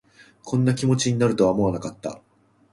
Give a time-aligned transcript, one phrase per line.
[0.43, 2.21] こんな気持ちになるとは思わなかった